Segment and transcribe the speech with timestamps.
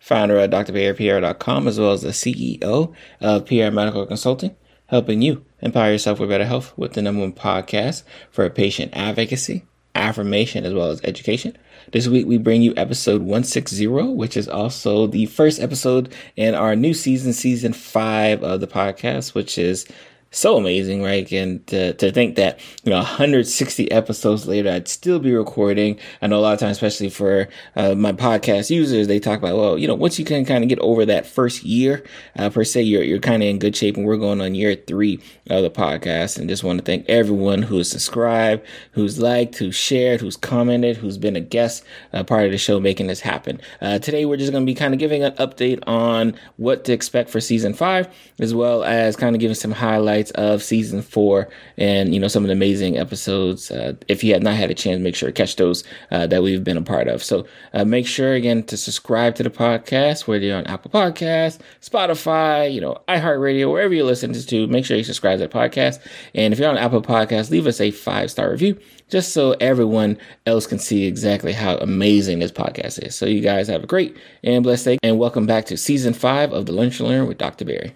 [0.00, 5.92] founder of drbarrypr.com, as well as the CEO of PR Medical Consulting, helping you empower
[5.92, 9.64] yourself with better health with the number one podcast for patient advocacy,
[9.94, 11.56] affirmation, as well as education.
[11.92, 16.74] This week we bring you episode 160, which is also the first episode in our
[16.74, 19.86] new season, season five of the podcast, which is
[20.32, 21.30] so amazing, right?
[21.32, 25.98] And to, to think that, you know, 160 episodes later, I'd still be recording.
[26.22, 29.56] I know a lot of times, especially for uh, my podcast users, they talk about,
[29.56, 32.04] well, you know, once you can kind of get over that first year,
[32.38, 33.96] uh, per se, you're, you're kind of in good shape.
[33.96, 36.38] And we're going on year three of the podcast.
[36.38, 41.18] And just want to thank everyone who's subscribed, who's liked, who's shared, who's commented, who's
[41.18, 43.60] been a guest, uh, part of the show making this happen.
[43.80, 46.92] Uh, today, we're just going to be kind of giving an update on what to
[46.92, 51.02] expect for season five, as well as kind of giving some highlights highlights of season
[51.02, 53.70] four and, you know, some of the amazing episodes.
[53.70, 56.42] Uh, if you have not had a chance, make sure to catch those uh, that
[56.42, 57.22] we've been a part of.
[57.22, 61.58] So uh, make sure, again, to subscribe to the podcast, whether you're on Apple Podcasts,
[61.80, 66.00] Spotify, you know, iHeartRadio, wherever you listen to, make sure you subscribe to the podcast.
[66.34, 70.16] And if you're on Apple Podcasts, leave us a five star review just so everyone
[70.46, 73.14] else can see exactly how amazing this podcast is.
[73.16, 76.52] So you guys have a great and blessed day and welcome back to season five
[76.52, 77.64] of the Lunch and Learn with Dr.
[77.64, 77.94] Barry.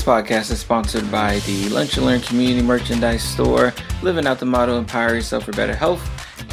[0.00, 4.46] This podcast is sponsored by the Lunch and Learn Community Merchandise Store, living out the
[4.46, 6.00] motto Empower Yourself for Better Health.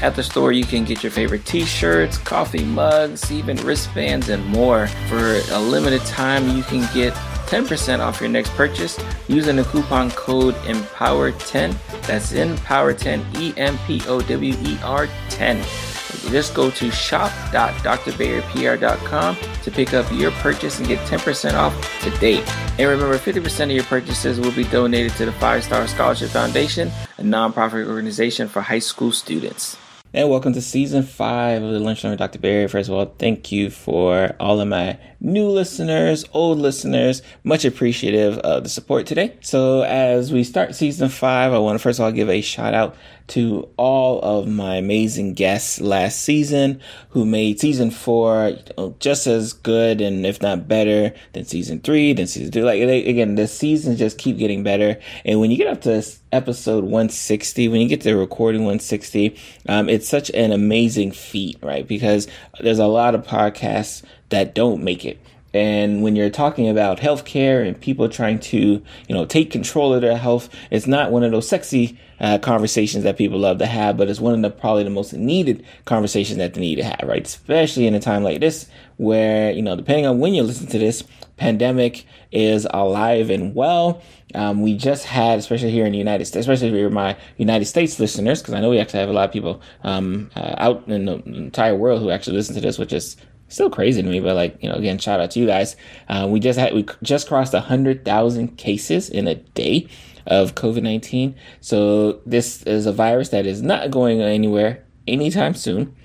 [0.04, 4.46] At the store, you can get your favorite t shirts, coffee mugs, even wristbands, and
[4.48, 4.88] more.
[5.08, 7.14] For a limited time, you can get
[7.48, 12.02] 10% off your next purchase using the coupon code EMPOWER10.
[12.06, 15.87] That's EMPOWER10, E M P O W E R 10.
[16.30, 22.44] Just go to shop.drbarrypr.com to pick up your purchase and get 10% off today.
[22.78, 26.92] And remember, 50% of your purchases will be donated to the Five Star Scholarship Foundation,
[27.18, 29.78] a nonprofit organization for high school students.
[30.14, 32.40] And welcome to season five of the Lunch with Dr.
[32.40, 32.68] Barry.
[32.70, 37.22] First of all, thank you for all of my new listeners, old listeners.
[37.44, 39.38] Much appreciative of the support today.
[39.42, 42.74] So as we start season five, I want to first of all give a shout
[42.74, 42.96] out
[43.28, 48.54] to all of my amazing guests last season who made season four
[49.00, 52.64] just as good and if not better than season three, than season two.
[52.64, 54.98] Like they, again, the seasons just keep getting better.
[55.26, 59.90] And when you get up to episode 160, when you get to recording 160, um,
[59.90, 61.88] it's such an amazing feat, right?
[61.88, 62.28] Because
[62.62, 65.20] there's a lot of podcasts that don't make it.
[65.58, 70.02] And when you're talking about healthcare and people trying to, you know, take control of
[70.02, 73.98] their health, it's not one of those sexy uh, conversations that people love to have,
[73.98, 77.02] but it's one of the probably the most needed conversations that they need to have,
[77.04, 77.26] right?
[77.26, 80.78] Especially in a time like this, where you know, depending on when you listen to
[80.78, 81.04] this,
[81.38, 84.02] pandemic is alive and well.
[84.36, 88.00] Um, we just had, especially here in the United States, especially for my United States
[88.00, 91.06] listeners, because I know we actually have a lot of people um, uh, out in
[91.06, 94.36] the entire world who actually listen to this, which is still crazy to me, but
[94.36, 95.76] like, you know, again, shout out to you guys.
[96.10, 99.88] Uh, we just had, we just crossed hundred thousand cases in a day
[100.26, 101.36] of COVID-19.
[101.62, 105.96] So this is a virus that is not going anywhere anytime soon.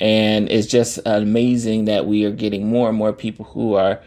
[0.00, 4.00] And it's just amazing that we are getting more and more people who are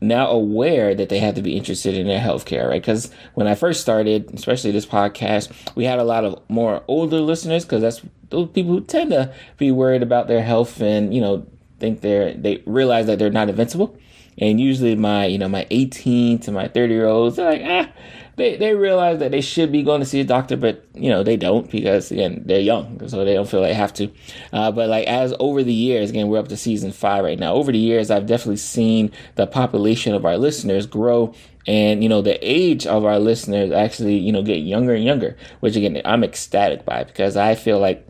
[0.00, 2.82] now aware that they have to be interested in their healthcare, right?
[2.82, 7.20] Because when I first started, especially this podcast, we had a lot of more older
[7.20, 11.20] listeners because that's those people who tend to be worried about their health and, you
[11.20, 11.46] know,
[11.84, 13.96] think they're they realize that they're not invincible.
[14.38, 17.92] And usually my, you know, my 18 to my 30 year olds, they're like, ah,
[18.34, 21.22] they, they realize that they should be going to see a doctor, but you know,
[21.22, 23.06] they don't because again, they're young.
[23.08, 24.10] So they don't feel like they have to.
[24.52, 27.54] Uh, but like as over the years, again, we're up to season five right now.
[27.54, 31.32] Over the years, I've definitely seen the population of our listeners grow
[31.66, 35.34] and you know the age of our listeners actually you know get younger and younger
[35.60, 38.06] which again i'm ecstatic by because i feel like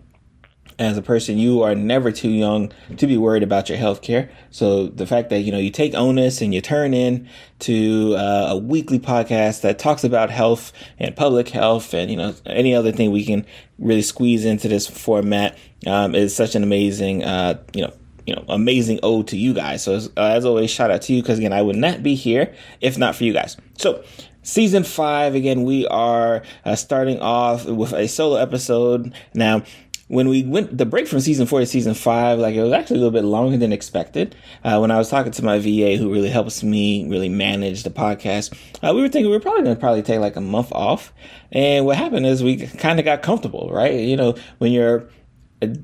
[0.78, 4.30] as a person, you are never too young to be worried about your health care.
[4.50, 7.28] So the fact that, you know, you take onus and you turn in
[7.60, 12.34] to uh, a weekly podcast that talks about health and public health and, you know,
[12.46, 13.46] any other thing we can
[13.78, 15.56] really squeeze into this format
[15.86, 17.92] um, is such an amazing, uh, you know,
[18.26, 19.84] you know, amazing ode to you guys.
[19.84, 22.14] So as, uh, as always, shout out to you because again, I would not be
[22.14, 23.56] here if not for you guys.
[23.76, 24.02] So
[24.42, 29.62] season five again, we are uh, starting off with a solo episode now
[30.08, 32.96] when we went the break from season four to season five, like it was actually
[32.96, 34.36] a little bit longer than expected.
[34.62, 37.90] Uh, when I was talking to my VA, who really helps me really manage the
[37.90, 40.72] podcast, uh, we were thinking we were probably going to probably take like a month
[40.72, 41.12] off.
[41.52, 43.94] And what happened is we kind of got comfortable, right?
[43.94, 45.08] You know, when you're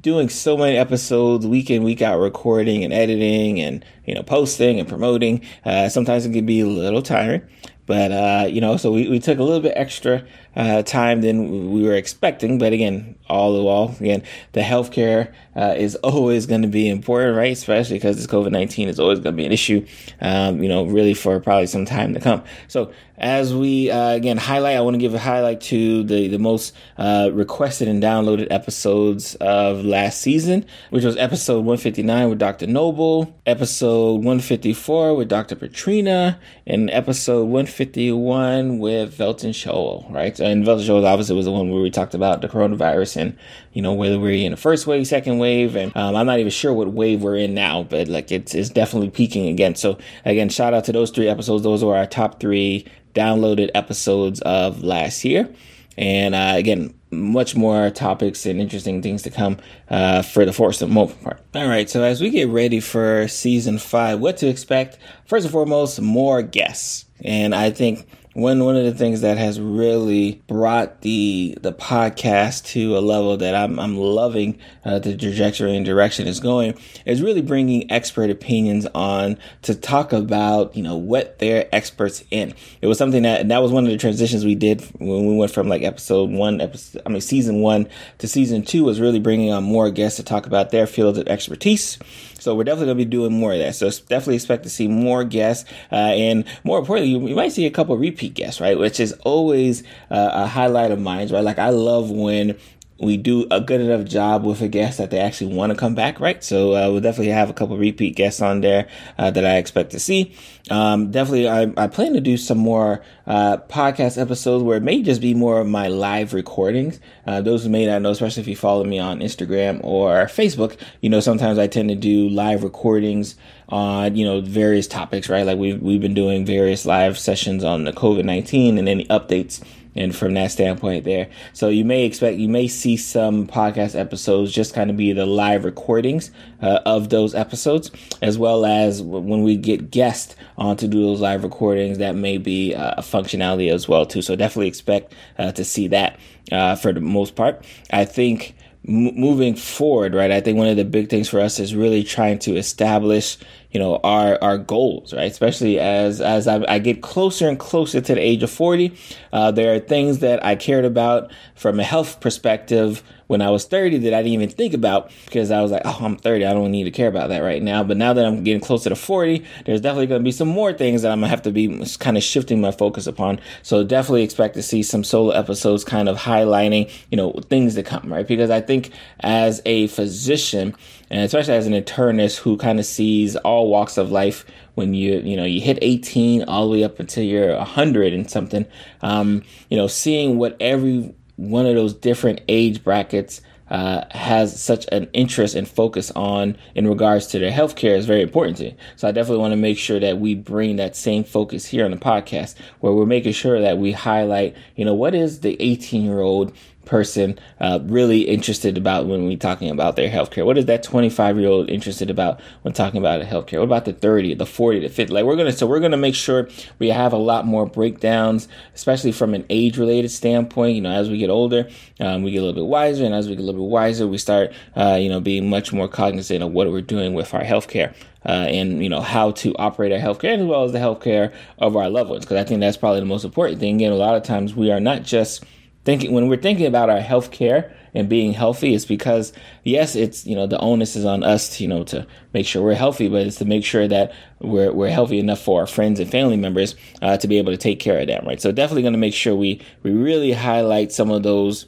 [0.00, 4.78] doing so many episodes week in week out recording and editing and you know posting
[4.78, 7.40] and promoting uh, sometimes it can be a little tiring
[7.87, 10.23] but uh, you know so we, we took a little bit extra
[10.56, 12.58] uh, time than we were expecting.
[12.58, 14.23] But again, all the while, again,
[14.53, 17.53] the healthcare uh, is always going to be important, right?
[17.53, 19.87] Especially because this COVID 19 is always going to be an issue,
[20.21, 22.43] um, you know, really for probably some time to come.
[22.69, 26.38] So as we uh, again highlight, I want to give a highlight to the the
[26.38, 32.67] most uh, requested and downloaded episodes of last season, which was episode 159 with Dr.
[32.67, 35.55] Noble, episode 154 with Dr.
[35.55, 40.38] Petrina, and episode 151 with Velton Shoal, right?
[40.41, 43.37] And Velton Shoal obviously was the one where we talked about the coronavirus and
[43.72, 46.50] you know whether we're in the first wave, second wave, and um, I'm not even
[46.50, 49.75] sure what wave we're in now, but like it's it's definitely peaking again.
[49.75, 51.62] So again, shout out to those three episodes.
[51.62, 55.49] Those were our top three downloaded episodes of last year.
[55.96, 59.58] And uh, again, much more topics and interesting things to come
[59.88, 61.40] uh, for the Force and Mobile part.
[61.55, 64.99] All right, so as we get ready for season five, what to expect?
[65.26, 67.05] First and foremost, more guests.
[67.23, 72.65] And I think one one of the things that has really brought the the podcast
[72.65, 77.23] to a level that I'm I'm loving uh, the trajectory and direction is going is
[77.23, 82.55] really bringing expert opinions on to talk about you know what they're experts in.
[82.81, 85.50] It was something that that was one of the transitions we did when we went
[85.50, 87.88] from like episode one episode I mean season one
[88.19, 91.26] to season two was really bringing on more guests to talk about their field of
[91.26, 91.99] expertise.
[92.41, 93.75] So we're definitely going to be doing more of that.
[93.75, 97.67] So definitely expect to see more guests, uh, and more importantly, you, you, might see
[97.67, 98.78] a couple repeat guests, right?
[98.78, 101.43] Which is always uh, a highlight of mine, right?
[101.44, 102.58] Like I love when
[103.00, 105.94] we do a good enough job with a guest that they actually want to come
[105.94, 106.44] back, right?
[106.44, 108.88] So uh, we'll definitely have a couple repeat guests on there
[109.19, 110.35] uh, that I expect to see.
[110.69, 115.02] Um, definitely, I, I, plan to do some more uh, podcast episodes where it may
[115.02, 117.00] just be more of my live recordings.
[117.26, 120.79] Uh, those who may not know, especially if you follow me on Instagram or Facebook,
[121.00, 123.35] you know sometimes I tend to do live recordings
[123.70, 125.47] on you know various topics, right?
[125.47, 129.64] Like we've we've been doing various live sessions on the COVID nineteen and any updates
[129.94, 131.28] and from that standpoint there.
[131.52, 135.26] So you may expect you may see some podcast episodes just kind of be the
[135.26, 136.31] live recordings
[136.62, 137.90] uh, of those episodes
[138.22, 142.38] as well as when we get guests on to do those live recordings that may
[142.38, 144.22] be uh, a functionality as well too.
[144.22, 146.19] So definitely expect uh, to see that
[146.52, 147.64] uh, for the most part.
[147.90, 148.54] I think
[148.87, 152.02] m- moving forward right i think one of the big things for us is really
[152.02, 153.37] trying to establish
[153.72, 158.00] you know our our goals right especially as as I, I get closer and closer
[158.00, 158.94] to the age of 40
[159.32, 163.64] uh, there are things that i cared about from a health perspective when I was
[163.64, 166.44] 30 that I didn't even think about because I was like, oh, I'm 30.
[166.46, 167.84] I don't need to care about that right now.
[167.84, 170.73] But now that I'm getting closer to 40, there's definitely going to be some more
[170.73, 173.38] things that I'm going to have to be kind of shifting my focus upon.
[173.62, 177.84] So definitely expect to see some solo episodes kind of highlighting, you know, things to
[177.84, 178.26] come, right?
[178.26, 178.90] Because I think
[179.20, 180.75] as a physician,
[181.08, 185.21] and especially as an internist who kind of sees all walks of life when you
[185.21, 188.67] you know you hit 18 all the way up until you're 100 and something
[189.03, 193.41] um, you know seeing what every one of those different age brackets
[193.71, 198.21] uh, has such an interest and focus on in regards to their healthcare is very
[198.21, 198.77] important to me.
[198.97, 201.93] So I definitely want to make sure that we bring that same focus here on
[201.93, 206.02] the podcast, where we're making sure that we highlight, you know, what is the 18
[206.02, 206.52] year old
[206.84, 210.44] person uh, really interested about when we talking about their healthcare?
[210.44, 213.58] What is that 25 year old interested about when talking about healthcare?
[213.58, 215.12] What about the 30, the 40, the 50?
[215.12, 219.12] Like we're gonna so we're gonna make sure we have a lot more breakdowns, especially
[219.12, 220.75] from an age related standpoint.
[220.75, 221.68] You know, as we get older,
[222.00, 224.06] um, we get a little bit wiser, and as we get a little bit wiser,
[224.06, 227.42] we start uh, you know being much more cognizant of what we're doing with our
[227.42, 227.94] healthcare.
[228.26, 231.75] Uh, and you know how to operate our healthcare as well as the healthcare of
[231.75, 233.82] our loved ones because I think that's probably the most important thing.
[233.82, 235.42] And a lot of times we are not just
[235.84, 239.32] thinking when we're thinking about our health care and being healthy it's because
[239.64, 242.62] yes it's you know the onus is on us to you know to make sure
[242.62, 245.99] we're healthy but it's to make sure that we're, we're healthy enough for our friends
[245.99, 248.82] and family members uh, to be able to take care of them right so definitely
[248.82, 251.66] going to make sure we we really highlight some of those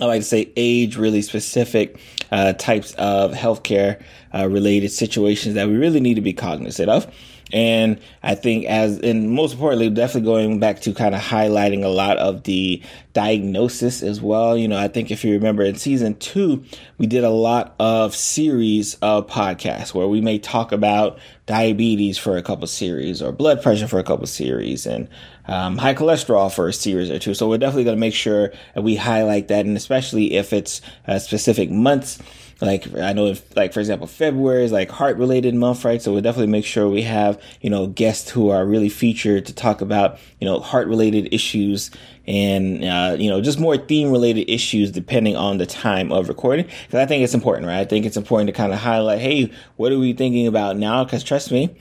[0.00, 1.98] I like to say age really specific
[2.30, 4.00] uh, types of healthcare
[4.32, 7.12] uh, related situations that we really need to be cognizant of.
[7.52, 11.88] And I think as, and most importantly, definitely going back to kind of highlighting a
[11.88, 14.56] lot of the diagnosis as well.
[14.56, 16.64] You know, I think if you remember in season two,
[16.98, 22.36] we did a lot of series of podcasts where we may talk about diabetes for
[22.36, 25.08] a couple series or blood pressure for a couple series and
[25.46, 27.34] um, high cholesterol for a series or two.
[27.34, 29.66] So we're definitely going to make sure that we highlight that.
[29.66, 32.20] And especially if it's uh, specific months,
[32.60, 36.00] like I know if like for example February is like heart related month, right?
[36.00, 39.54] So we'll definitely make sure we have, you know, guests who are really featured to
[39.54, 41.90] talk about, you know, heart related issues
[42.26, 46.64] and uh, you know just more theme related issues depending on the time of recording
[46.64, 49.50] because i think it's important right i think it's important to kind of highlight hey
[49.76, 51.74] what are we thinking about now because trust me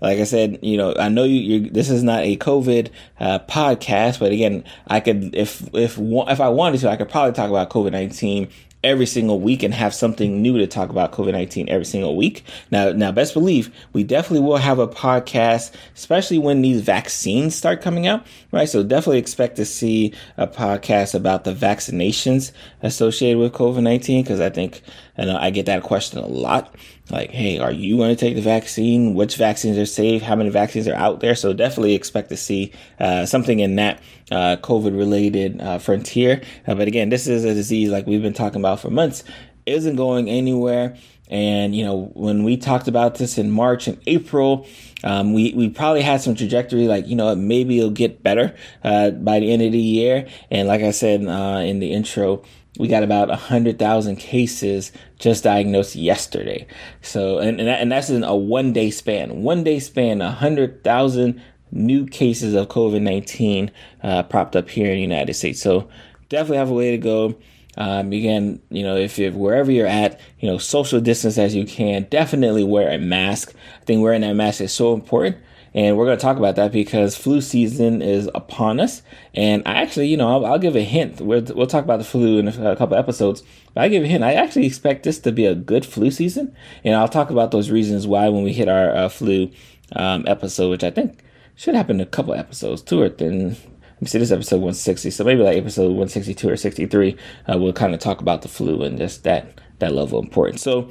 [0.00, 1.70] like I said, you know, I know you.
[1.70, 6.48] this is not a COVID uh, podcast, but again, I could, if if if I
[6.50, 8.48] wanted to, I could probably talk about COVID nineteen
[8.84, 12.44] every single week and have something new to talk about COVID 19 every single week.
[12.70, 17.82] Now, now, best believe we definitely will have a podcast, especially when these vaccines start
[17.82, 18.68] coming out, right?
[18.68, 24.40] So definitely expect to see a podcast about the vaccinations associated with COVID 19 because
[24.40, 24.82] I think,
[25.16, 26.74] and I get that question a lot
[27.10, 29.14] like, hey, are you going to take the vaccine?
[29.14, 30.22] Which vaccines are safe?
[30.22, 31.34] How many vaccines are out there?
[31.34, 34.00] So definitely expect to see uh, something in that
[34.30, 36.42] uh, COVID related uh, frontier.
[36.66, 39.24] Uh, but again, this is a disease like we've been talking about for months,
[39.66, 40.96] isn't going anywhere.
[41.28, 44.66] And you know, when we talked about this in March and April,
[45.02, 49.10] um, we we probably had some trajectory, like you know, maybe it'll get better uh,
[49.10, 50.28] by the end of the year.
[50.50, 52.44] And like I said uh, in the intro,
[52.78, 56.66] we got about 100,000 cases just diagnosed yesterday.
[57.02, 59.42] So, and, and, that, and that's in a one day span.
[59.42, 61.42] One day span, 100,000
[61.74, 63.70] new cases of COVID 19
[64.02, 65.60] uh, propped up here in the United States.
[65.60, 65.88] So,
[66.28, 67.36] definitely have a way to go.
[67.76, 72.04] Um, again, you know, if, wherever you're at, you know, social distance as you can,
[72.04, 73.54] definitely wear a mask.
[73.80, 75.38] I think wearing that mask is so important.
[75.74, 79.02] And we're going to talk about that because flu season is upon us.
[79.34, 81.20] And I actually, you know, I'll, I'll give a hint.
[81.20, 83.42] We'll, we'll talk about the flu in a, a couple episodes.
[83.74, 84.22] But I give a hint.
[84.22, 86.54] I actually expect this to be a good flu season.
[86.84, 89.50] And I'll talk about those reasons why when we hit our uh, flu
[89.96, 91.23] um, episode, which I think
[91.56, 93.56] should happen a couple episodes, two or then
[93.94, 97.16] let me see this episode 160 so maybe like episode 162 or 63
[97.48, 100.62] uh, we'll kind of talk about the flu and just that that level of importance.
[100.62, 100.90] So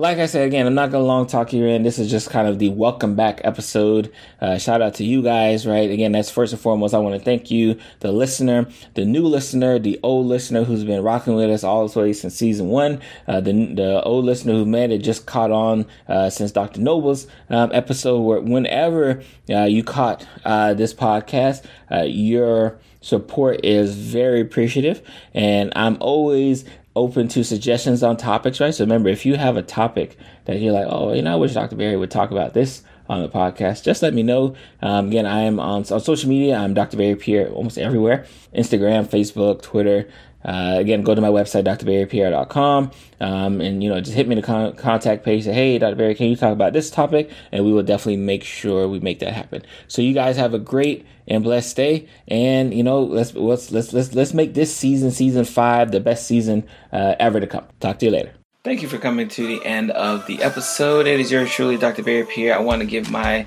[0.00, 1.82] like I said again, I'm not gonna long talk you in.
[1.82, 4.10] This is just kind of the welcome back episode.
[4.40, 5.90] Uh, shout out to you guys, right?
[5.90, 6.94] Again, that's first and foremost.
[6.94, 11.02] I want to thank you, the listener, the new listener, the old listener who's been
[11.02, 14.64] rocking with us all the way since season one, uh, the the old listener who
[14.64, 16.80] made it just caught on uh, since Dr.
[16.80, 18.20] Noble's um, episode.
[18.20, 25.02] Where whenever uh, you caught uh, this podcast, uh, your support is very appreciative,
[25.34, 26.64] and I'm always
[26.96, 28.74] open to suggestions on topics, right?
[28.74, 30.16] So remember, if you have a topic
[30.46, 31.76] that you're like, oh, you know, I wish Dr.
[31.76, 34.54] Barry would talk about this on the podcast, just let me know.
[34.80, 36.56] Um, again, I am on, on social media.
[36.56, 36.96] I'm Dr.
[36.96, 38.24] Barry Pierre almost everywhere
[38.54, 40.08] Instagram, Facebook, Twitter.
[40.42, 42.90] Uh, again, go to my website, drbarrypierre.com,
[43.20, 45.44] um, and you know, just hit me the con- contact page.
[45.44, 45.96] Say, hey, Dr.
[45.96, 47.30] Barry, can you talk about this topic?
[47.52, 49.62] And we will definitely make sure we make that happen.
[49.86, 53.92] So you guys have a great and blessed day, and you know, let's let's let's
[53.92, 57.66] let's let's make this season, season five, the best season uh, ever to come.
[57.80, 58.39] Talk to you later.
[58.62, 61.06] Thank you for coming to the end of the episode.
[61.06, 62.02] It is yours truly, Dr.
[62.02, 62.54] Barry Pierre.
[62.54, 63.46] I want to give my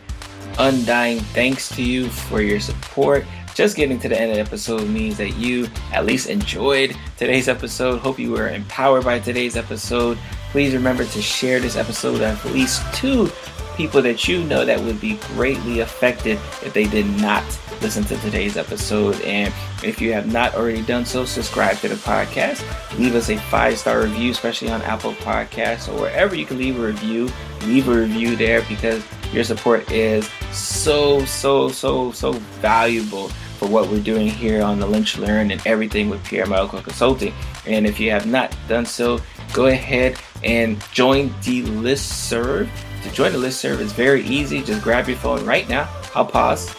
[0.57, 4.87] undying thanks to you for your support just getting to the end of the episode
[4.89, 7.99] means that you at least enjoyed today's episode.
[7.99, 10.17] Hope you were empowered by today's episode.
[10.51, 13.27] Please remember to share this episode with at least two
[13.75, 17.43] people that you know that would be greatly affected if they did not
[17.81, 19.19] listen to today's episode.
[19.21, 19.53] And
[19.83, 22.63] if you have not already done so, subscribe to the podcast.
[22.97, 26.79] Leave us a five star review, especially on Apple Podcasts or wherever you can leave
[26.79, 27.29] a review.
[27.63, 29.03] Leave a review there because
[29.33, 34.85] your support is so, so, so, so valuable for what we're doing here on the
[34.85, 37.33] Lunch Learn and everything with Pierre Medical Consulting.
[37.65, 39.19] And if you have not done so,
[39.53, 42.69] go ahead and join the list serve.
[43.03, 44.63] To join the list serve is very easy.
[44.63, 45.89] Just grab your phone right now.
[46.15, 46.73] I'll pause.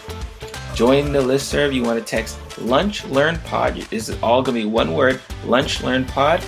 [0.74, 1.72] Join the list serve.
[1.72, 3.76] You want to text Lunch Learn Pod.
[3.76, 6.40] This is all going to be one word Lunch Learn Pod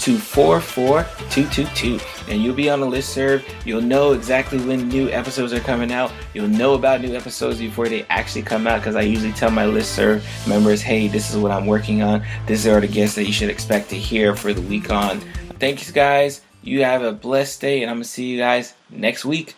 [0.00, 2.00] to 44222
[2.32, 3.44] and you'll be on the list serve.
[3.66, 6.10] You'll know exactly when new episodes are coming out.
[6.32, 9.66] You'll know about new episodes before they actually come out because I usually tell my
[9.66, 12.24] list serve members, hey, this is what I'm working on.
[12.46, 15.20] These are the guests that you should expect to hear for the week on.
[15.58, 16.40] Thank you guys.
[16.62, 19.56] You have a blessed day, and I'm going to see you guys next week.